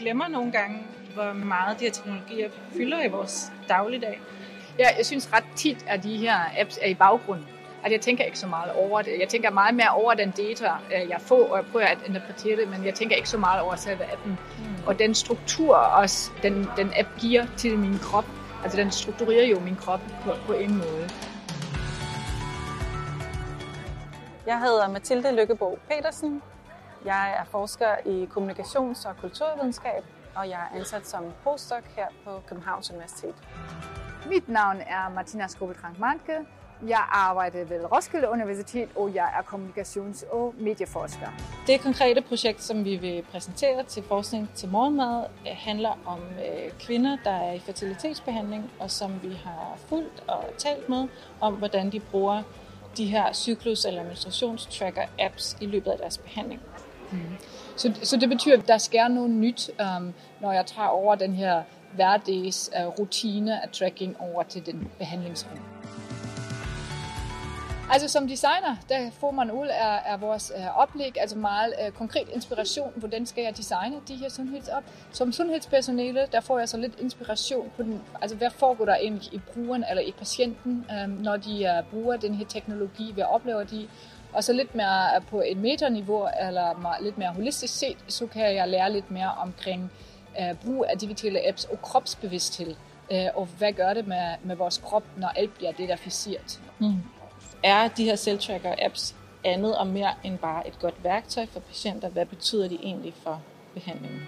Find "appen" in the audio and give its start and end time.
14.12-14.38